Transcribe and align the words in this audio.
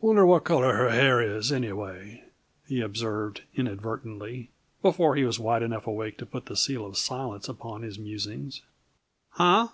"Wonder 0.00 0.24
what 0.24 0.44
color 0.44 0.76
her 0.76 0.88
hair 0.88 1.20
is, 1.20 1.52
anyway," 1.52 2.24
he 2.66 2.80
observed 2.80 3.42
inadvertently, 3.54 4.48
before 4.80 5.14
he 5.14 5.24
was 5.26 5.38
wide 5.38 5.62
enough 5.62 5.86
awake 5.86 6.16
to 6.16 6.24
put 6.24 6.46
the 6.46 6.56
seal 6.56 6.86
of 6.86 6.96
silence 6.96 7.50
on 7.50 7.82
his 7.82 7.98
musings. 7.98 8.62
"Hunh?" 9.32 9.68